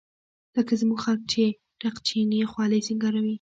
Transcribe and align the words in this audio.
لکه 0.55 0.73
زموږ 0.81 0.99
خلق 1.05 1.21
چې 1.33 1.43
رخچينې 1.83 2.39
خولۍ 2.51 2.81
سينګاروي. 2.87 3.29